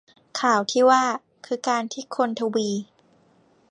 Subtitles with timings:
[0.41, 1.03] ข่าวที่ว่า
[1.45, 2.69] คือ การที่คนทวี